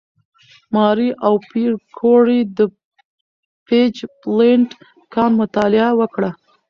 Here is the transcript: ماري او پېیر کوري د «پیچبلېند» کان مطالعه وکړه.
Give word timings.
ماري 0.73 1.09
او 1.25 1.33
پېیر 1.49 1.73
کوري 1.99 2.39
د 2.57 2.59
«پیچبلېند» 3.67 4.69
کان 5.13 5.31
مطالعه 5.41 5.89
وکړه. 5.99 6.29